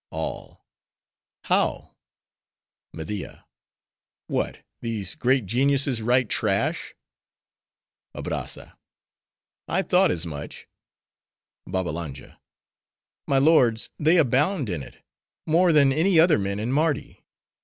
ALL—How? 0.09 1.95
MEDIA—What! 2.91 4.63
these 4.81 5.13
great 5.13 5.45
geniuses 5.45 6.01
writing 6.01 6.27
trash? 6.27 6.95
ABRAZZA—I 8.15 9.81
thought 9.83 10.09
as 10.09 10.25
much. 10.25 10.65
BABBALANJA—My 11.69 13.37
lords, 13.37 13.91
they 13.99 14.17
abound 14.17 14.71
in 14.71 14.81
it! 14.81 15.03
more 15.45 15.71
than 15.71 15.93
any 15.93 16.19
other 16.19 16.39
men 16.39 16.59
in 16.59 16.71
Mardi. 16.71 17.23